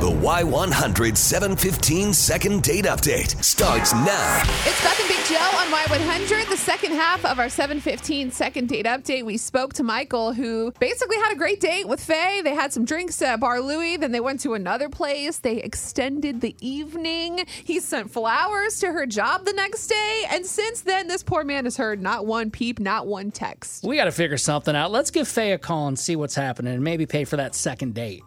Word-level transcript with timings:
The 0.00 0.10
Y100 0.10 1.16
715 1.16 2.12
second 2.12 2.62
date 2.62 2.84
update 2.84 3.42
starts 3.42 3.94
now. 3.94 4.42
It's 4.66 4.82
Beth 4.84 5.00
and 5.00 5.08
Big 5.08 5.24
Joe 5.24 5.36
on 5.38 5.68
Y100, 5.68 6.50
the 6.50 6.56
second 6.58 6.92
half 6.92 7.24
of 7.24 7.38
our 7.38 7.48
715 7.48 8.30
second 8.30 8.68
date 8.68 8.84
update. 8.84 9.24
We 9.24 9.38
spoke 9.38 9.72
to 9.72 9.82
Michael, 9.82 10.34
who 10.34 10.70
basically 10.72 11.16
had 11.16 11.32
a 11.32 11.34
great 11.34 11.60
date 11.60 11.88
with 11.88 11.98
Faye. 12.04 12.42
They 12.42 12.54
had 12.54 12.74
some 12.74 12.84
drinks 12.84 13.22
at 13.22 13.40
Bar 13.40 13.62
Louie, 13.62 13.96
then 13.96 14.12
they 14.12 14.20
went 14.20 14.40
to 14.40 14.52
another 14.52 14.90
place. 14.90 15.38
They 15.38 15.62
extended 15.62 16.42
the 16.42 16.54
evening. 16.60 17.46
He 17.64 17.80
sent 17.80 18.10
flowers 18.10 18.78
to 18.80 18.92
her 18.92 19.06
job 19.06 19.46
the 19.46 19.54
next 19.54 19.86
day. 19.86 20.24
And 20.28 20.44
since 20.44 20.82
then, 20.82 21.08
this 21.08 21.22
poor 21.22 21.42
man 21.42 21.64
has 21.64 21.78
heard 21.78 22.02
not 22.02 22.26
one 22.26 22.50
peep, 22.50 22.78
not 22.78 23.06
one 23.06 23.30
text. 23.30 23.82
We 23.82 23.96
got 23.96 24.04
to 24.04 24.12
figure 24.12 24.36
something 24.36 24.76
out. 24.76 24.90
Let's 24.90 25.10
give 25.10 25.26
Faye 25.26 25.52
a 25.52 25.58
call 25.58 25.88
and 25.88 25.98
see 25.98 26.16
what's 26.16 26.34
happening 26.34 26.74
and 26.74 26.84
maybe 26.84 27.06
pay 27.06 27.24
for 27.24 27.38
that 27.38 27.54
second 27.54 27.94
date. 27.94 28.22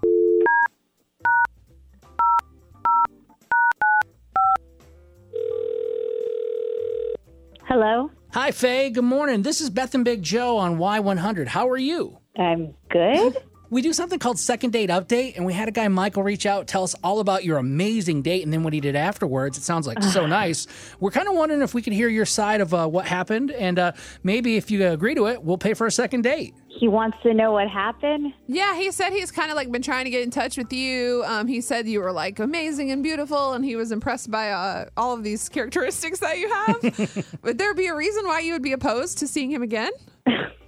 Hello. 7.70 8.09
Hi, 8.34 8.50
Faye. 8.50 8.90
Good 8.90 9.04
morning. 9.04 9.44
This 9.44 9.62
is 9.62 9.70
Beth 9.70 9.94
and 9.94 10.04
Big 10.04 10.23
Joe 10.23 10.58
on 10.58 10.80
Y100. 10.80 11.50
How 11.50 11.70
are 11.70 11.78
you? 11.78 12.18
I'm 12.36 12.73
good. 12.90 13.38
We 13.72 13.84
do 13.84 13.94
something 13.94 14.18
called 14.18 14.40
Second 14.40 14.73
Date 14.73 14.90
Update, 14.90 15.36
and 15.36 15.46
we 15.46 15.54
had 15.54 15.68
a 15.68 15.72
guy, 15.72 15.88
Michael, 15.90 16.23
reach 16.23 16.48
out, 16.48 16.66
tell 16.66 16.84
us 16.84 16.96
all 17.04 17.20
about 17.20 17.44
your 17.44 17.58
amazing 17.58 18.23
date, 18.23 18.44
and 18.44 18.52
then 18.52 18.64
what 18.64 18.73
he 18.73 18.80
did 18.80 18.95
afterwards. 18.95 19.59
It 19.59 19.64
sounds 19.64 19.86
like 19.86 20.02
so 20.02 20.26
nice. 20.26 20.66
We're 21.00 21.12
kind 21.12 21.28
of 21.28 21.36
wondering 21.36 21.62
if 21.62 21.76
we 21.76 21.84
could 21.84 21.94
hear 21.94 22.09
your 22.09 22.26
side 22.26 22.62
of 22.62 22.73
uh, 22.73 22.88
what 22.88 23.05
happened, 23.05 23.52
and 23.52 23.78
uh, 23.78 23.92
maybe 24.23 24.58
if 24.58 24.72
you 24.72 24.88
agree 24.88 25.14
to 25.14 25.28
it, 25.28 25.44
we'll 25.44 25.59
pay 25.59 25.76
for 25.76 25.86
a 25.86 25.92
second 25.92 26.23
date. 26.23 26.55
He 26.68 26.88
wants 26.88 27.18
to 27.22 27.32
know 27.32 27.52
what 27.52 27.68
happened. 27.68 28.34
Yeah, 28.48 28.76
he 28.76 28.90
said 28.90 29.12
he's 29.12 29.30
kind 29.30 29.52
of 29.52 29.55
like 29.55 29.72
been 29.72 29.84
trying 29.84 30.06
to 30.06 30.09
get 30.09 30.23
in 30.23 30.31
touch 30.31 30.58
with 30.58 30.73
you. 30.73 31.23
Um, 31.28 31.45
he 31.45 31.62
said 31.62 31.88
you 31.88 32.02
were 32.02 32.12
like 32.12 32.40
amazing 32.40 32.90
and 32.90 33.04
beautiful, 33.04 33.54
and 33.54 33.64
he 33.64 33.76
was 33.76 33.92
impressed 33.92 34.31
by 34.31 34.50
uh, 34.50 34.86
all 34.98 35.14
of 35.14 35.23
these 35.23 35.48
characteristics 35.48 36.20
that 36.22 36.39
you 36.39 36.50
have. 36.50 37.38
would 37.44 37.59
there 37.59 37.76
be 37.76 37.86
a 37.86 37.95
reason 37.95 38.26
why 38.26 38.39
you 38.39 38.54
would 38.54 38.64
be 38.64 38.72
opposed 38.72 39.20
to 39.20 39.28
seeing 39.28 39.52
him 39.52 39.61
again? 39.61 39.92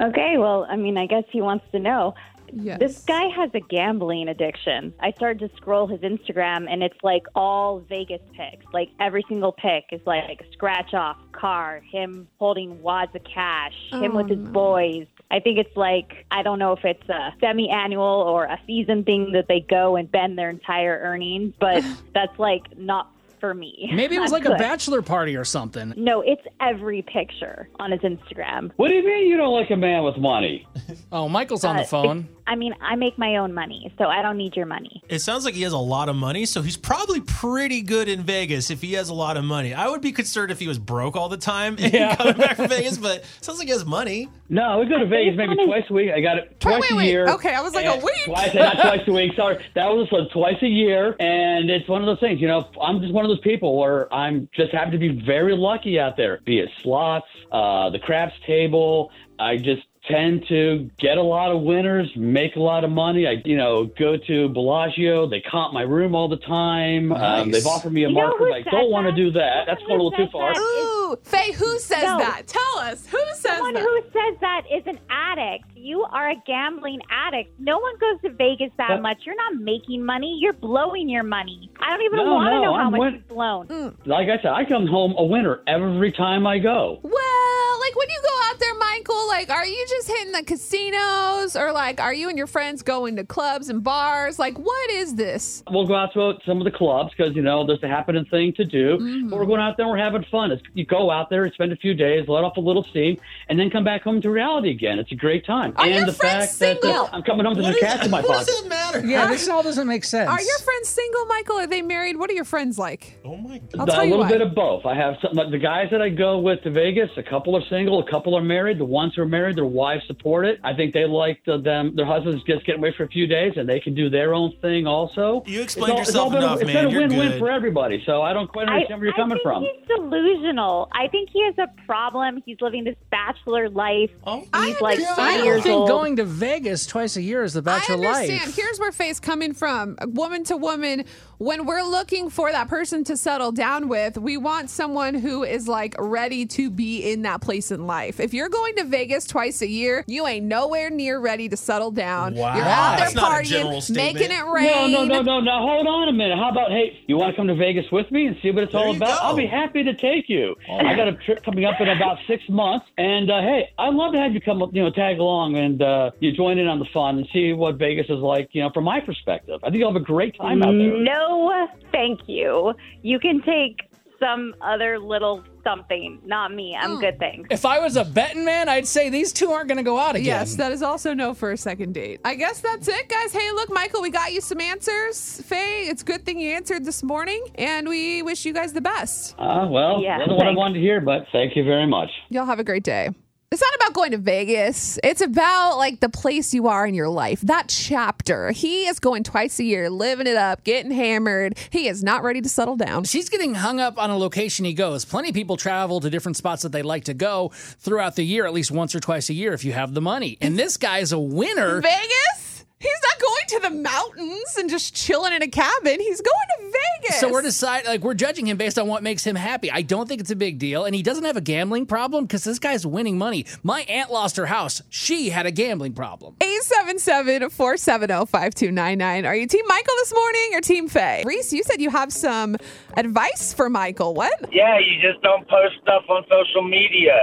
Okay, 0.00 0.38
well, 0.38 0.66
I 0.68 0.76
mean, 0.76 0.96
I 0.96 1.06
guess 1.06 1.24
he 1.30 1.40
wants 1.40 1.64
to 1.72 1.78
know. 1.78 2.14
Yes. 2.52 2.78
This 2.78 3.04
guy 3.04 3.28
has 3.28 3.50
a 3.54 3.60
gambling 3.60 4.28
addiction. 4.28 4.94
I 5.00 5.12
started 5.12 5.48
to 5.48 5.56
scroll 5.56 5.86
his 5.86 6.00
Instagram 6.00 6.66
and 6.70 6.82
it's 6.82 6.96
like 7.02 7.24
all 7.34 7.80
Vegas 7.80 8.22
pics. 8.34 8.64
Like 8.72 8.88
every 9.00 9.24
single 9.28 9.52
pic 9.52 9.84
is 9.92 10.00
like 10.06 10.44
scratch 10.52 10.94
off 10.94 11.18
car, 11.32 11.82
him 11.90 12.28
holding 12.38 12.80
wads 12.82 13.14
of 13.14 13.22
cash, 13.24 13.74
him 13.90 14.12
oh, 14.12 14.22
with 14.22 14.30
his 14.30 14.48
boys. 14.48 15.06
I 15.30 15.40
think 15.40 15.58
it's 15.58 15.76
like 15.76 16.24
I 16.30 16.42
don't 16.42 16.58
know 16.58 16.72
if 16.72 16.84
it's 16.84 17.08
a 17.08 17.34
semi-annual 17.40 18.02
or 18.02 18.44
a 18.44 18.58
season 18.66 19.04
thing 19.04 19.32
that 19.32 19.46
they 19.48 19.60
go 19.60 19.96
and 19.96 20.10
bend 20.10 20.38
their 20.38 20.50
entire 20.50 20.98
earnings, 21.02 21.54
but 21.60 21.84
that's 22.14 22.38
like 22.38 22.78
not 22.78 23.10
for 23.40 23.54
me. 23.54 23.90
Maybe 23.94 24.16
it 24.16 24.20
was 24.20 24.32
I'm 24.32 24.42
like 24.42 24.48
a 24.48 24.56
bachelor 24.58 25.02
party 25.02 25.36
or 25.36 25.44
something. 25.44 25.94
No, 25.96 26.20
it's 26.22 26.42
every 26.60 27.02
picture 27.02 27.68
on 27.78 27.92
his 27.92 28.00
Instagram. 28.00 28.70
What 28.76 28.88
do 28.88 28.94
you 28.94 29.04
mean 29.06 29.26
you 29.28 29.36
don't 29.36 29.52
like 29.52 29.70
a 29.70 29.76
man 29.76 30.02
with 30.04 30.16
money? 30.18 30.66
Oh, 31.12 31.28
Michael's 31.28 31.64
on 31.64 31.76
Uh, 31.76 31.80
the 31.82 31.86
phone. 31.88 32.28
I 32.48 32.54
mean, 32.54 32.74
I 32.80 32.96
make 32.96 33.18
my 33.18 33.36
own 33.36 33.52
money, 33.52 33.92
so 33.98 34.06
I 34.06 34.22
don't 34.22 34.38
need 34.38 34.56
your 34.56 34.64
money. 34.64 35.02
It 35.10 35.18
sounds 35.18 35.44
like 35.44 35.52
he 35.52 35.62
has 35.62 35.74
a 35.74 35.78
lot 35.78 36.08
of 36.08 36.16
money, 36.16 36.46
so 36.46 36.62
he's 36.62 36.78
probably 36.78 37.20
pretty 37.20 37.82
good 37.82 38.08
in 38.08 38.22
Vegas 38.22 38.70
if 38.70 38.80
he 38.80 38.94
has 38.94 39.10
a 39.10 39.14
lot 39.14 39.36
of 39.36 39.44
money. 39.44 39.74
I 39.74 39.86
would 39.86 40.00
be 40.00 40.12
concerned 40.12 40.50
if 40.50 40.58
he 40.58 40.66
was 40.66 40.78
broke 40.78 41.14
all 41.14 41.28
the 41.28 41.36
time 41.36 41.76
and 41.78 41.92
coming 42.18 42.38
back 42.38 42.56
from 42.56 42.68
Vegas, 42.68 42.96
but 42.96 43.18
it 43.18 43.26
sounds 43.42 43.58
like 43.58 43.68
he 43.68 43.72
has 43.72 43.84
money. 43.84 44.30
No, 44.48 44.78
we 44.78 44.86
go 44.86 44.98
to 44.98 45.04
Vegas 45.04 45.36
maybe 45.36 45.56
funny. 45.56 45.66
twice 45.66 45.84
a 45.90 45.92
week. 45.92 46.10
I 46.10 46.22
got 46.22 46.38
it 46.38 46.58
twice 46.58 46.80
wait, 46.80 46.90
a 46.90 46.96
wait. 46.96 47.10
year. 47.10 47.28
Okay, 47.28 47.54
I 47.54 47.60
was 47.60 47.74
like, 47.74 47.84
a 47.84 48.02
week? 48.02 48.24
Twice, 48.24 48.54
not 48.54 48.80
twice 48.80 49.06
a 49.06 49.12
week. 49.12 49.32
Sorry, 49.36 49.62
that 49.74 49.86
was 49.88 50.08
uh, 50.10 50.32
twice 50.32 50.62
a 50.62 50.68
year, 50.68 51.16
and 51.20 51.68
it's 51.68 51.86
one 51.86 52.00
of 52.00 52.06
those 52.06 52.20
things. 52.20 52.40
You 52.40 52.48
know, 52.48 52.66
I'm 52.80 53.02
just 53.02 53.12
one 53.12 53.26
of 53.26 53.28
those 53.28 53.40
people 53.40 53.76
where 53.76 54.12
I'm 54.12 54.48
just 54.56 54.72
happen 54.72 54.92
to 54.92 54.98
be 54.98 55.20
very 55.20 55.54
lucky 55.54 56.00
out 56.00 56.16
there. 56.16 56.40
Be 56.46 56.60
it 56.60 56.70
slots, 56.82 57.26
uh, 57.52 57.90
the 57.90 57.98
craps 57.98 58.34
table. 58.46 59.10
I 59.38 59.56
just 59.56 59.82
tend 60.08 60.46
to 60.48 60.90
get 60.98 61.18
a 61.18 61.22
lot 61.22 61.52
of 61.52 61.62
winners, 61.62 62.10
make 62.16 62.56
a 62.56 62.60
lot 62.60 62.84
of 62.84 62.90
money. 62.90 63.26
I, 63.26 63.42
you 63.44 63.56
know, 63.56 63.84
go 63.98 64.16
to 64.16 64.48
Bellagio. 64.48 65.28
They 65.28 65.40
comp 65.40 65.72
my 65.74 65.82
room 65.82 66.14
all 66.14 66.28
the 66.28 66.36
time. 66.38 67.12
Um, 67.12 67.50
they've 67.50 67.66
offered 67.66 67.92
me 67.92 68.04
a 68.04 68.08
You 68.08 68.14
know 68.14 68.28
marker. 68.28 68.50
I 68.52 68.62
don't 68.62 68.90
want 68.90 69.06
to 69.06 69.12
do 69.12 69.30
that. 69.32 69.64
That's 69.66 69.80
Who 69.82 69.88
going 69.88 70.00
a 70.00 70.02
little 70.02 70.26
too 70.26 70.30
far. 70.32 70.54
that? 70.54 70.60
Ooh, 70.60 71.16
Faye, 71.22 71.52
who 71.52 71.78
says 71.78 72.02
No. 72.02 72.18
that? 72.18 72.46
Tell 72.46 72.78
us. 72.78 73.06
Who 73.06 73.18
says 73.32 73.42
that 73.42 73.56
Someone 73.56 73.74
that? 73.74 73.82
who 73.82 74.02
says 74.12 74.40
that 74.40 74.62
is 74.72 74.82
an 74.86 74.98
addict. 75.10 75.64
You 75.74 76.02
are 76.10 76.30
a 76.30 76.36
gambling 76.46 77.00
addict. 77.10 77.50
No 77.58 77.78
one 77.78 77.94
goes 77.98 78.20
to 78.22 78.30
Vegas 78.30 78.70
that 78.78 78.88
But- 78.88 79.02
much. 79.02 79.18
You're 79.24 79.36
not 79.36 79.54
making 79.56 80.04
money. 80.04 80.36
You're 80.40 80.52
blowing 80.54 81.08
your 81.08 81.22
money. 81.22 81.70
I 81.80 81.90
don't 81.90 82.02
even 82.04 82.18
No, 82.18 82.34
want 82.34 82.48
to 82.52 82.54
no, 82.56 82.62
know 82.64 82.74
how 82.74 82.84
I'm 82.86 82.90
much 82.92 83.00
win- 83.00 83.14
you've 83.14 83.28
blown. 83.28 83.96
Like 84.06 84.28
I 84.28 84.36
said, 84.42 84.52
I 84.52 84.64
come 84.64 84.86
home 84.86 85.14
a 85.18 85.24
winner 85.24 85.60
every 85.66 86.12
time 86.12 86.46
I 86.46 86.58
go. 86.58 86.98
Well, 87.02 87.80
like 87.80 87.94
when 87.96 88.08
you 88.10 88.20
go 88.22 88.34
out 88.50 88.58
there, 88.58 88.74
Michael, 88.74 89.27
like 89.38 89.50
are 89.50 89.64
you 89.64 89.86
just 89.88 90.08
hitting 90.08 90.32
the 90.32 90.42
casinos 90.42 91.54
or 91.54 91.70
like 91.70 92.00
are 92.00 92.12
you 92.12 92.28
and 92.28 92.36
your 92.36 92.48
friends 92.48 92.82
going 92.82 93.14
to 93.16 93.24
clubs 93.24 93.68
and 93.68 93.84
bars? 93.84 94.36
Like 94.38 94.58
what 94.58 94.90
is 94.90 95.14
this? 95.14 95.62
We'll 95.70 95.86
go 95.86 95.94
out 95.94 96.12
to 96.14 96.34
some 96.44 96.58
of 96.58 96.64
the 96.64 96.70
clubs 96.76 97.12
because 97.16 97.36
you 97.36 97.42
know 97.42 97.64
there's 97.64 97.82
a 97.84 97.88
happening 97.88 98.24
thing 98.24 98.52
to 98.54 98.64
do. 98.64 98.98
Mm-hmm. 98.98 99.28
But 99.28 99.38
we're 99.38 99.46
going 99.46 99.60
out 99.60 99.76
there, 99.76 99.86
and 99.86 99.92
we're 99.92 100.02
having 100.02 100.24
fun. 100.30 100.50
It's, 100.50 100.62
you 100.74 100.84
go 100.84 101.10
out 101.10 101.30
there 101.30 101.44
and 101.44 101.52
spend 101.54 101.72
a 101.72 101.76
few 101.76 101.94
days, 101.94 102.26
let 102.28 102.42
off 102.42 102.56
a 102.56 102.60
little 102.60 102.82
steam, 102.90 103.16
and 103.48 103.58
then 103.58 103.70
come 103.70 103.84
back 103.84 104.02
home 104.02 104.20
to 104.22 104.30
reality 104.30 104.70
again. 104.70 104.98
It's 104.98 105.12
a 105.12 105.14
great 105.14 105.46
time. 105.46 105.72
Are 105.76 105.84
and 105.86 105.94
your 105.94 106.06
the 106.06 106.12
friends 106.12 106.58
fact 106.58 106.58
that 106.58 106.82
single? 106.82 107.04
uh, 107.04 107.10
I'm 107.12 107.22
coming 107.22 107.46
home 107.46 107.54
to 107.56 107.62
What, 107.62 107.70
the 107.72 107.76
is, 107.78 107.82
cats 107.84 108.04
in 108.06 108.10
my 108.10 108.20
what 108.22 108.28
pocket. 108.30 108.46
does 108.46 108.60
it 108.62 108.68
matter? 108.68 109.06
Yeah, 109.06 109.28
this 109.28 109.48
all 109.52 109.62
doesn't 109.62 109.86
make 109.86 110.04
sense. 110.04 110.28
Are 110.28 110.40
your 110.40 110.58
friends 110.58 110.88
single, 110.88 111.26
Michael? 111.26 111.58
Are 111.58 111.66
they 111.66 111.82
married? 111.82 112.16
What 112.16 112.28
are 112.30 112.34
your 112.34 112.44
friends 112.44 112.76
like? 112.78 113.18
Oh 113.24 113.36
my 113.36 113.58
god. 113.58 113.70
I'll 113.78 113.82
a 113.84 113.90
tell 113.90 114.04
you 114.04 114.10
little 114.10 114.24
what. 114.24 114.32
bit 114.32 114.40
of 114.42 114.54
both. 114.54 114.84
I 114.84 114.94
have 114.96 115.14
some 115.22 115.34
like 115.34 115.50
the 115.50 115.58
guys 115.58 115.88
that 115.92 116.02
I 116.02 116.08
go 116.08 116.38
with 116.38 116.62
to 116.64 116.70
Vegas. 116.70 117.10
A 117.16 117.22
couple 117.22 117.56
are 117.56 117.62
single, 117.68 118.00
a 118.00 118.10
couple 118.10 118.34
are 118.36 118.42
married. 118.42 118.78
The 118.78 118.84
ones 118.84 119.14
who 119.14 119.22
are 119.22 119.26
married, 119.28 119.56
their 119.56 119.64
wives 119.64 120.02
support 120.06 120.46
it. 120.46 120.58
I 120.64 120.74
think 120.74 120.92
they 120.94 121.04
like 121.06 121.40
the, 121.46 121.58
them. 121.58 121.94
Their 121.96 122.06
husbands 122.06 122.42
just 122.46 122.66
get 122.66 122.76
away 122.76 122.92
for 122.96 123.04
a 123.04 123.08
few 123.08 123.26
days, 123.26 123.52
and 123.56 123.68
they 123.68 123.80
can 123.80 123.94
do 123.94 124.10
their 124.10 124.34
own 124.34 124.52
thing 124.60 124.86
also. 124.86 125.42
You 125.46 125.60
It's 125.60 125.74
explained 125.74 125.92
all- 125.92 125.98
it's 126.00 126.08
yourself 126.08 126.24
all 126.24 126.30
been 126.30 126.42
a- 126.42 126.46
enough, 126.46 126.60
It's 126.62 126.66
man. 126.66 126.74
been 126.74 126.86
a 126.86 126.90
You're 126.90 127.08
win-win 127.08 127.38
for 127.38 127.50
everybody. 127.50 128.02
So 128.06 128.22
I 128.22 128.32
don't 128.32 128.48
quite 128.50 128.68
I, 128.68 128.72
understand 128.74 129.00
where 129.00 129.06
you're 129.06 129.14
I 129.14 129.16
coming 129.16 129.38
think 129.38 129.42
from. 129.42 129.62
he's 129.62 129.86
delusional. 129.88 130.88
I 130.92 131.08
think 131.08 131.30
he 131.32 131.44
has 131.44 131.54
a 131.58 131.68
problem. 131.86 132.42
He's 132.44 132.60
living 132.60 132.84
this 132.84 132.96
bachelor 133.10 133.68
life. 133.68 134.10
Oh. 134.26 134.44
I 134.52 134.68
He's 134.68 134.80
like. 134.80 134.98
I 135.00 135.36
don't 135.38 135.44
years 135.46 135.62
think 135.62 135.74
old. 135.80 135.88
going 135.88 136.16
to 136.16 136.24
Vegas 136.24 136.86
twice 136.86 137.16
a 137.16 137.22
year 137.22 137.42
is 137.42 137.52
the 137.54 137.60
I 137.60 137.62
bachelor 137.62 138.06
understand. 138.06 138.46
life. 138.46 138.56
Here's 138.56 138.78
where 138.78 138.92
Faye's 138.92 139.20
coming 139.20 139.52
from. 139.54 139.96
Woman 140.06 140.44
to 140.44 140.56
woman, 140.56 141.04
when 141.38 141.66
we're 141.66 141.82
looking 141.82 142.30
for 142.30 142.50
that 142.52 142.68
person 142.68 143.04
to 143.04 143.16
settle 143.16 143.52
down 143.52 143.88
with, 143.88 144.18
we 144.18 144.36
want 144.36 144.70
someone 144.70 145.14
who 145.14 145.42
is 145.44 145.68
like 145.68 145.94
ready 145.98 146.46
to 146.46 146.70
be 146.70 147.10
in 147.12 147.22
that 147.22 147.40
place 147.40 147.70
in 147.70 147.86
life. 147.86 148.20
If 148.20 148.34
you're 148.34 148.48
going 148.48 148.76
to 148.76 148.84
Vegas 148.84 149.17
twice 149.26 149.62
a 149.62 149.68
year, 149.68 150.04
you 150.06 150.26
ain't 150.26 150.46
nowhere 150.46 150.90
near 150.90 151.18
ready 151.18 151.48
to 151.48 151.56
settle 151.56 151.90
down. 151.90 152.34
Wow. 152.34 152.56
You're 152.56 152.64
out 152.64 152.90
there 152.96 152.98
That's 153.06 153.14
not 153.14 153.40
a 153.40 153.44
general 153.44 153.78
partying, 153.80 153.96
making 153.96 154.30
it 154.30 154.44
rain. 154.46 154.92
no, 154.92 155.04
no, 155.04 155.20
no, 155.20 155.22
no. 155.22 155.40
No. 155.40 155.58
Hold 155.60 155.86
on 155.86 156.08
a 156.08 156.12
minute. 156.12 156.36
How 156.38 156.50
about, 156.50 156.70
hey, 156.70 157.00
you 157.06 157.16
want 157.16 157.30
to 157.30 157.36
come 157.36 157.46
to 157.48 157.54
Vegas 157.54 157.86
with 157.90 158.10
me 158.10 158.26
and 158.26 158.36
see 158.42 158.50
what 158.50 158.64
it's 158.64 158.72
There 158.72 158.80
all 158.80 158.94
about? 158.94 159.20
go. 159.20 159.26
I'll 159.26 159.36
be 159.36 159.46
happy 159.46 159.82
to 159.84 159.94
take 159.94 160.28
you. 160.28 160.54
I 160.70 160.94
got 160.94 161.08
a 161.08 161.12
trip 161.14 161.42
coming 161.44 161.64
up 161.64 161.80
in 161.80 161.88
about 161.88 162.18
six 162.26 162.42
months, 162.48 162.86
and 162.98 163.30
uh, 163.30 163.40
hey, 163.40 163.70
I'd 163.78 163.94
love 163.94 164.12
to 164.14 164.18
have 164.18 164.32
you 164.32 164.40
come, 164.40 164.60
you 164.72 164.82
know, 164.82 164.90
tag 164.90 165.18
along 165.18 165.56
and 165.56 165.80
uh, 165.82 166.10
you 166.20 166.32
join 166.32 166.58
in 166.58 166.66
on 166.66 166.78
the 166.78 166.86
fun 166.92 167.18
and 167.18 167.26
see 167.32 167.52
what 167.52 167.76
Vegas 167.76 168.06
is 168.08 168.18
like, 168.18 168.48
you 168.52 168.62
know, 168.62 168.70
from 168.74 168.84
my 168.84 169.00
perspective. 169.00 169.60
I 169.62 169.66
think 169.70 169.78
you'll 169.78 169.92
have 169.92 170.00
a 170.00 170.04
great 170.04 170.36
time 170.36 170.62
out 170.62 170.72
there. 170.72 170.98
No, 170.98 171.68
thank 171.92 172.20
you. 172.26 172.74
You 173.02 173.18
can 173.18 173.40
take 173.42 173.78
some 174.20 174.54
other 174.60 174.98
little 174.98 175.44
something. 175.64 176.18
Not 176.24 176.52
me. 176.52 176.76
I'm 176.78 176.94
Hmm. 176.96 177.00
good, 177.00 177.18
thanks. 177.18 177.48
If 177.50 177.64
I 177.66 177.78
was 177.78 177.96
a 177.96 178.04
betting 178.04 178.44
man, 178.44 178.68
I'd 178.68 178.86
say 178.86 179.10
these 179.10 179.32
two 179.32 179.50
aren't 179.50 179.68
going 179.68 179.76
to 179.78 179.84
go 179.84 179.98
out 179.98 180.16
again. 180.16 180.24
Yes, 180.26 180.56
that 180.56 180.72
is 180.72 180.82
also 180.82 181.14
no 181.14 181.34
for 181.34 181.52
a 181.52 181.56
second 181.56 181.92
date. 181.94 182.20
I 182.24 182.34
guess 182.34 182.60
that's 182.60 182.88
it, 182.88 183.08
guys. 183.08 183.32
Hey, 183.32 183.50
look, 183.52 183.70
Michael, 183.70 184.00
we 184.02 184.10
got 184.10 184.32
you 184.32 184.40
some 184.40 184.60
answers. 184.60 185.40
Faye, 185.42 185.86
it's 185.88 186.02
a 186.02 186.04
good 186.04 186.24
thing 186.24 186.40
you 186.40 186.50
answered 186.52 186.84
this 186.84 187.02
morning, 187.02 187.44
and 187.56 187.88
we 187.88 188.22
wish 188.22 188.44
you 188.46 188.52
guys 188.52 188.72
the 188.72 188.80
best. 188.80 189.34
Uh, 189.38 189.66
well, 189.70 190.00
Yeah, 190.02 190.18
wasn't 190.18 190.36
what 190.36 190.42
I 190.42 190.48
thanks. 190.50 190.58
wanted 190.58 190.74
to 190.74 190.80
hear, 190.80 191.00
but 191.00 191.26
thank 191.32 191.54
you 191.54 191.64
very 191.64 191.86
much. 191.86 192.10
Y'all 192.30 192.46
have 192.46 192.58
a 192.58 192.64
great 192.64 192.84
day. 192.84 193.10
It's 193.50 193.62
not 193.62 193.74
about 193.76 193.94
going 193.94 194.10
to 194.10 194.18
Vegas. 194.18 194.98
It's 195.02 195.22
about 195.22 195.78
like 195.78 196.00
the 196.00 196.10
place 196.10 196.52
you 196.52 196.68
are 196.68 196.86
in 196.86 196.92
your 196.92 197.08
life. 197.08 197.40
That 197.40 197.68
chapter. 197.68 198.50
He 198.50 198.86
is 198.86 199.00
going 199.00 199.22
twice 199.22 199.58
a 199.58 199.64
year, 199.64 199.88
living 199.88 200.26
it 200.26 200.36
up, 200.36 200.64
getting 200.64 200.90
hammered. 200.90 201.56
He 201.70 201.88
is 201.88 202.04
not 202.04 202.22
ready 202.22 202.42
to 202.42 202.48
settle 202.48 202.76
down. 202.76 203.04
She's 203.04 203.30
getting 203.30 203.54
hung 203.54 203.80
up 203.80 203.96
on 203.96 204.10
a 204.10 204.18
location 204.18 204.66
he 204.66 204.74
goes. 204.74 205.06
Plenty 205.06 205.30
of 205.30 205.34
people 205.34 205.56
travel 205.56 205.98
to 206.00 206.10
different 206.10 206.36
spots 206.36 206.62
that 206.62 206.72
they 206.72 206.82
like 206.82 207.04
to 207.04 207.14
go 207.14 207.50
throughout 207.54 208.16
the 208.16 208.22
year, 208.22 208.44
at 208.44 208.52
least 208.52 208.70
once 208.70 208.94
or 208.94 209.00
twice 209.00 209.30
a 209.30 209.34
year 209.34 209.54
if 209.54 209.64
you 209.64 209.72
have 209.72 209.94
the 209.94 210.02
money. 210.02 210.36
And 210.42 210.58
this 210.58 210.76
guy's 210.76 211.12
a 211.12 211.18
winner. 211.18 211.80
Vegas? 211.80 212.66
He's 212.80 213.00
not 213.02 213.18
going 213.18 213.44
to 213.48 213.60
the 213.60 213.82
mountains 213.82 214.56
and 214.56 214.70
just 214.70 214.94
chilling 214.94 215.32
in 215.32 215.42
a 215.42 215.48
cabin. 215.48 215.98
He's 215.98 216.20
going 216.20 216.46
to 216.57 216.57
Vegas. 217.02 217.20
So 217.20 217.30
we're 217.30 217.42
deciding, 217.42 217.88
like, 217.88 218.02
we're 218.02 218.14
judging 218.14 218.46
him 218.46 218.56
based 218.56 218.78
on 218.78 218.86
what 218.86 219.02
makes 219.02 219.24
him 219.24 219.36
happy. 219.36 219.70
I 219.70 219.82
don't 219.82 220.08
think 220.08 220.20
it's 220.20 220.30
a 220.30 220.36
big 220.36 220.58
deal, 220.58 220.84
and 220.84 220.94
he 220.94 221.02
doesn't 221.02 221.24
have 221.24 221.36
a 221.36 221.40
gambling 221.40 221.86
problem 221.86 222.24
because 222.24 222.44
this 222.44 222.58
guy's 222.58 222.86
winning 222.86 223.18
money. 223.18 223.46
My 223.62 223.82
aunt 223.82 224.10
lost 224.10 224.36
her 224.36 224.46
house; 224.46 224.82
she 224.88 225.30
had 225.30 225.46
a 225.46 225.50
gambling 225.50 225.94
problem. 225.94 226.36
877-470-5299. 226.58 229.26
Are 229.26 229.34
you 229.34 229.46
team 229.46 229.64
Michael 229.66 229.94
this 229.98 230.14
morning 230.14 230.50
or 230.54 230.60
team 230.60 230.88
Faye? 230.88 231.22
Reese, 231.26 231.52
you 231.52 231.62
said 231.62 231.80
you 231.80 231.90
have 231.90 232.12
some 232.12 232.56
advice 232.96 233.52
for 233.52 233.68
Michael. 233.68 234.14
What? 234.14 234.32
Yeah, 234.52 234.78
you 234.78 235.00
just 235.00 235.22
don't 235.22 235.46
post 235.48 235.74
stuff 235.82 236.04
on 236.08 236.24
social 236.28 236.62
media. 236.68 237.14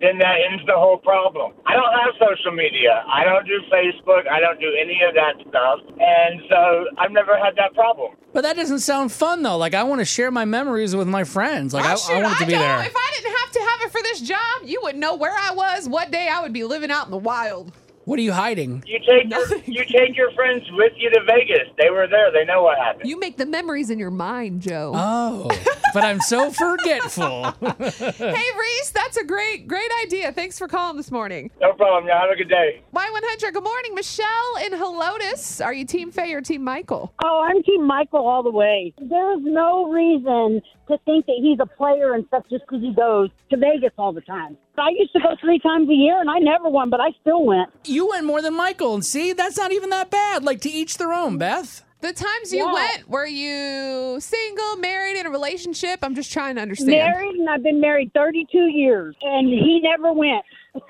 Then 0.00 0.18
that 0.18 0.36
ends 0.50 0.64
the 0.66 0.74
whole 0.74 0.98
problem. 0.98 1.52
I 1.66 1.74
don't 1.74 1.92
have 1.92 2.14
social 2.18 2.52
media. 2.52 3.04
I 3.08 3.24
don't 3.24 3.46
do 3.46 3.60
Facebook. 3.72 4.28
I 4.28 4.40
don't 4.40 4.58
do 4.60 4.70
any 4.80 5.00
of 5.08 5.14
that 5.14 5.34
stuff. 5.48 5.78
And 6.00 6.42
so 6.48 6.84
I've 6.98 7.12
never 7.12 7.36
had 7.38 7.54
that 7.56 7.74
problem. 7.74 8.12
But 8.32 8.42
that 8.42 8.56
doesn't 8.56 8.80
sound 8.80 9.12
fun 9.12 9.42
though. 9.42 9.56
Like 9.58 9.74
I 9.74 9.82
want 9.84 10.00
to 10.00 10.04
share 10.04 10.30
my 10.30 10.44
memories 10.44 10.96
with 10.96 11.06
my 11.08 11.24
friends. 11.24 11.72
Like 11.74 11.84
Oh, 11.84 11.88
I, 11.92 11.94
shoot, 11.96 12.12
I 12.14 12.22
want 12.22 12.34
it 12.36 12.40
to 12.40 12.46
be 12.46 12.52
don't. 12.52 12.62
there. 12.62 12.84
If 12.84 12.94
I 12.96 13.10
didn't 13.16 13.36
have 13.36 13.50
to 13.52 13.60
have 13.60 13.80
it 13.82 13.92
for 13.92 14.02
this 14.02 14.20
job, 14.22 14.62
you 14.64 14.80
wouldn't 14.82 15.00
know 15.00 15.14
where 15.14 15.34
I 15.38 15.52
was, 15.52 15.88
what 15.88 16.10
day 16.10 16.28
I 16.28 16.40
would 16.42 16.52
be 16.52 16.64
living 16.64 16.90
out 16.90 17.04
in 17.06 17.10
the 17.10 17.16
wild. 17.18 17.72
What 18.04 18.18
are 18.18 18.22
you 18.22 18.32
hiding? 18.32 18.82
You 18.86 18.98
take 18.98 19.30
your, 19.30 19.58
you 19.66 19.84
take 19.84 20.16
your 20.16 20.32
friends 20.32 20.64
with 20.72 20.92
you 20.96 21.08
to 21.10 21.20
Vegas. 21.24 21.68
They 21.78 21.90
were 21.90 22.08
there. 22.08 22.32
They 22.32 22.44
know 22.44 22.62
what 22.62 22.78
happened. 22.78 23.08
You 23.08 23.18
make 23.18 23.36
the 23.36 23.46
memories 23.46 23.90
in 23.90 23.98
your 23.98 24.10
mind, 24.10 24.60
Joe. 24.60 24.92
Oh, 24.94 25.48
but 25.94 26.02
I'm 26.02 26.20
so 26.20 26.50
forgetful. 26.50 27.52
hey, 27.60 28.46
Reese, 28.58 28.90
that's 28.90 29.16
a 29.16 29.24
great, 29.24 29.68
great 29.68 29.90
idea. 30.02 30.32
Thanks 30.32 30.58
for 30.58 30.66
calling 30.66 30.96
this 30.96 31.12
morning. 31.12 31.50
No 31.60 31.72
problem. 31.74 32.08
Y'all 32.08 32.20
have 32.20 32.30
a 32.30 32.36
good 32.36 32.48
day. 32.48 32.82
Y100, 32.92 33.52
good 33.52 33.62
morning. 33.62 33.94
Michelle 33.94 34.56
in 34.64 34.72
Helotes. 34.72 35.64
Are 35.64 35.72
you 35.72 35.84
Team 35.84 36.10
Faye 36.10 36.34
or 36.34 36.40
Team 36.40 36.64
Michael? 36.64 37.12
Oh, 37.24 37.46
I'm 37.48 37.62
Team 37.62 37.86
Michael 37.86 38.26
all 38.26 38.42
the 38.42 38.50
way. 38.50 38.92
There's 38.98 39.42
no 39.42 39.88
reason 39.90 40.60
to 40.88 40.98
think 41.04 41.26
that 41.26 41.36
he's 41.40 41.58
a 41.60 41.66
player 41.66 42.14
and 42.14 42.26
stuff 42.26 42.44
just 42.50 42.64
because 42.66 42.82
he 42.82 42.92
goes 42.92 43.30
to 43.50 43.56
Vegas 43.56 43.92
all 43.96 44.12
the 44.12 44.20
time. 44.22 44.56
I 44.78 44.88
used 44.98 45.12
to 45.12 45.20
go 45.20 45.36
three 45.40 45.58
times 45.58 45.88
a 45.88 45.94
year 45.94 46.20
and 46.20 46.30
I 46.30 46.38
never 46.38 46.68
won, 46.68 46.90
but 46.90 47.00
I 47.00 47.10
still 47.20 47.44
went. 47.44 47.70
you 47.84 48.08
went 48.08 48.24
more 48.24 48.40
than 48.42 48.54
Michael, 48.54 48.94
and 48.94 49.04
see, 49.04 49.32
that's 49.32 49.56
not 49.56 49.72
even 49.72 49.90
that 49.90 50.10
bad. 50.10 50.44
Like 50.44 50.60
to 50.62 50.70
each 50.70 50.96
their 50.98 51.12
own, 51.12 51.38
Beth. 51.38 51.82
The 52.00 52.12
times 52.12 52.52
you 52.52 52.58
Yeah. 52.66 52.72
went, 52.72 53.08
were 53.08 53.26
you 53.26 54.18
single, 54.18 54.76
married, 54.78 55.16
in 55.18 55.26
a 55.26 55.30
relationship? 55.30 56.00
I'm 56.02 56.16
just 56.16 56.32
trying 56.32 56.56
to 56.56 56.60
understand. 56.62 56.90
Married 56.90 57.36
and 57.36 57.48
I've 57.48 57.62
been 57.62 57.80
married 57.80 58.10
32 58.12 58.58
years 58.58 59.14
and 59.22 59.46
he 59.48 59.78
never 59.80 60.12
went. 60.12 60.44
At 60.74 60.82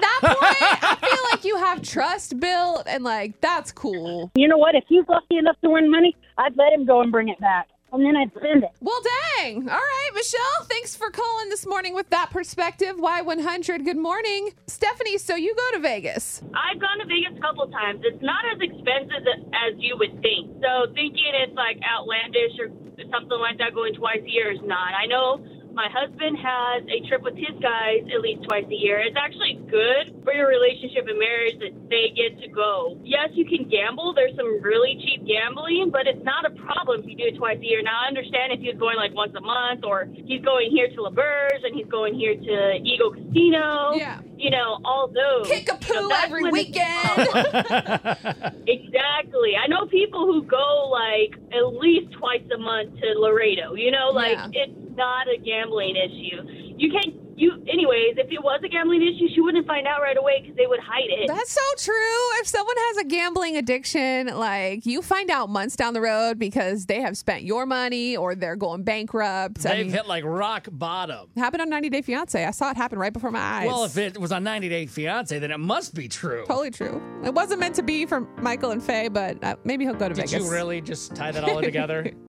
that 0.00 0.20
point, 0.22 0.82
I 0.82 0.96
feel 1.00 1.24
like 1.32 1.44
you 1.44 1.56
have 1.56 1.82
trust 1.82 2.38
built, 2.38 2.84
and 2.86 3.02
like 3.04 3.40
that's 3.40 3.72
cool. 3.72 4.30
You 4.36 4.46
know 4.48 4.56
what? 4.56 4.74
If 4.76 4.84
he's 4.88 5.04
lucky 5.08 5.36
enough 5.36 5.56
to 5.64 5.70
win 5.70 5.90
money, 5.90 6.14
I'd 6.38 6.56
let 6.56 6.72
him 6.72 6.86
go 6.86 7.00
and 7.02 7.10
bring 7.10 7.28
it 7.28 7.40
back. 7.40 7.66
And 7.92 8.06
then 8.06 8.16
I'd 8.16 8.30
spend 8.36 8.62
it. 8.62 8.70
Well, 8.80 9.00
dang. 9.36 9.68
All 9.68 9.76
right, 9.76 10.10
Michelle, 10.14 10.64
thanks 10.64 10.94
for 10.94 11.10
calling 11.10 11.48
this 11.48 11.66
morning 11.66 11.94
with 11.94 12.08
that 12.10 12.30
perspective. 12.30 12.96
Y100, 12.96 13.84
good 13.84 13.96
morning. 13.96 14.50
Stephanie, 14.68 15.18
so 15.18 15.34
you 15.34 15.54
go 15.56 15.76
to 15.76 15.80
Vegas. 15.80 16.40
I've 16.54 16.80
gone 16.80 16.98
to 17.00 17.06
Vegas 17.06 17.36
a 17.36 17.40
couple 17.40 17.66
times. 17.68 18.02
It's 18.04 18.22
not 18.22 18.44
as 18.54 18.60
expensive 18.60 19.26
as 19.52 19.74
you 19.78 19.96
would 19.98 20.22
think. 20.22 20.62
So 20.62 20.92
thinking 20.94 21.32
it's 21.34 21.56
like 21.56 21.78
outlandish 21.82 22.58
or 22.60 22.68
something 23.10 23.38
like 23.40 23.58
that 23.58 23.74
going 23.74 23.94
twice 23.94 24.22
a 24.22 24.30
year 24.30 24.52
is 24.52 24.60
not. 24.62 24.94
I 24.94 25.06
know 25.06 25.42
my 25.72 25.88
husband 25.92 26.36
has 26.38 26.82
a 26.88 27.06
trip 27.08 27.22
with 27.22 27.36
his 27.36 27.54
guys 27.62 28.02
at 28.14 28.20
least 28.20 28.42
twice 28.44 28.64
a 28.70 28.74
year. 28.74 28.98
It's 29.00 29.16
actually 29.16 29.60
good 29.70 30.12
for 30.24 30.32
your 30.34 30.48
relationship 30.48 31.06
and 31.08 31.18
marriage 31.18 31.58
that 31.60 31.72
they 31.88 32.10
get 32.14 32.40
to 32.42 32.48
go. 32.48 32.98
Yes, 33.04 33.30
you 33.32 33.44
can 33.46 33.68
gamble. 33.68 34.12
There's 34.14 34.34
some 34.36 34.60
really 34.62 34.96
cheap 35.00 35.26
gambling, 35.26 35.90
but 35.92 36.06
it's 36.06 36.22
not 36.24 36.44
a 36.44 36.50
problem 36.50 37.00
if 37.00 37.06
you 37.06 37.16
do 37.16 37.24
it 37.24 37.36
twice 37.38 37.58
a 37.58 37.64
year. 37.64 37.82
Now, 37.82 38.00
I 38.04 38.08
understand 38.08 38.52
if 38.52 38.60
he's 38.60 38.76
going 38.76 38.96
like 38.96 39.14
once 39.14 39.32
a 39.36 39.40
month 39.40 39.84
or 39.84 40.08
he's 40.26 40.42
going 40.42 40.70
here 40.70 40.88
to 40.88 41.02
L'Auberge 41.02 41.64
and 41.64 41.74
he's 41.74 41.86
going 41.86 42.14
here 42.14 42.34
to 42.34 42.74
Eagle 42.84 43.12
Casino. 43.12 43.92
Yeah. 43.94 44.20
You 44.36 44.50
know, 44.50 44.80
all 44.84 45.08
those. 45.08 45.46
Kick 45.48 45.68
a 45.70 45.78
You 45.86 45.94
know, 45.94 46.08
poo 46.08 46.14
every 46.24 46.50
weekend. 46.50 47.28
Exactly. 48.66 49.56
I 49.56 49.66
know 49.68 49.86
people 49.86 50.26
who 50.26 50.42
go 50.42 50.88
like 50.90 51.34
at 51.52 51.66
least 51.74 52.12
twice 52.12 52.42
a 52.54 52.58
month 52.58 52.98
to 53.00 53.18
Laredo. 53.18 53.74
You 53.74 53.90
know, 53.90 54.10
like 54.10 54.32
Yeah. 54.32 54.48
it's 54.64 54.79
not 54.96 55.26
a 55.28 55.38
gambling 55.38 55.96
issue. 55.96 56.74
You 56.76 56.90
can't. 56.92 57.14
You, 57.36 57.52
anyways, 57.72 58.18
if 58.18 58.30
it 58.30 58.42
was 58.44 58.60
a 58.62 58.68
gambling 58.68 59.00
issue, 59.00 59.26
she 59.34 59.40
wouldn't 59.40 59.66
find 59.66 59.86
out 59.86 60.02
right 60.02 60.18
away 60.18 60.40
because 60.42 60.58
they 60.58 60.66
would 60.66 60.78
hide 60.80 61.08
it. 61.08 61.26
That's 61.26 61.50
so 61.50 61.60
true. 61.78 62.40
If 62.42 62.46
someone 62.48 62.76
has 62.76 62.98
a 62.98 63.04
gambling 63.04 63.56
addiction, 63.56 64.26
like 64.36 64.84
you 64.84 65.00
find 65.00 65.30
out 65.30 65.48
months 65.48 65.74
down 65.74 65.94
the 65.94 66.02
road 66.02 66.38
because 66.38 66.84
they 66.84 67.00
have 67.00 67.16
spent 67.16 67.44
your 67.44 67.64
money 67.64 68.14
or 68.14 68.34
they're 68.34 68.56
going 68.56 68.82
bankrupt. 68.82 69.64
I 69.64 69.76
They've 69.76 69.86
mean, 69.86 69.94
hit 69.94 70.06
like 70.06 70.22
rock 70.24 70.68
bottom. 70.70 71.28
happened 71.34 71.62
on 71.62 71.70
90 71.70 71.88
Day 71.88 72.02
Fiance. 72.02 72.44
I 72.44 72.50
saw 72.50 72.72
it 72.72 72.76
happen 72.76 72.98
right 72.98 73.12
before 73.12 73.30
my 73.30 73.40
eyes. 73.40 73.66
Well, 73.68 73.84
if 73.84 73.96
it 73.96 74.18
was 74.18 74.32
on 74.32 74.44
90 74.44 74.68
Day 74.68 74.84
Fiance, 74.84 75.38
then 75.38 75.50
it 75.50 75.60
must 75.60 75.94
be 75.94 76.08
true. 76.08 76.44
totally 76.46 76.70
true. 76.70 77.00
It 77.24 77.32
wasn't 77.32 77.60
meant 77.60 77.74
to 77.76 77.82
be 77.82 78.04
for 78.04 78.20
Michael 78.42 78.70
and 78.72 78.82
Faye, 78.82 79.08
but 79.08 79.42
uh, 79.42 79.56
maybe 79.64 79.86
he'll 79.86 79.94
go 79.94 80.10
to 80.10 80.14
Did 80.14 80.28
Vegas. 80.28 80.44
you 80.44 80.50
really 80.52 80.82
just 80.82 81.14
tie 81.16 81.30
that 81.32 81.44
all 81.44 81.62
together? 81.62 82.12